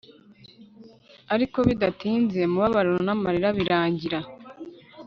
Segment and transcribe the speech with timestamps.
[1.33, 4.19] ariko bidatinze mubabaro n'amarira birangira